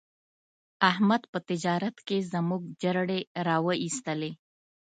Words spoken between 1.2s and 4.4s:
په تجارت کې زموږ جرړې را و ایستلې.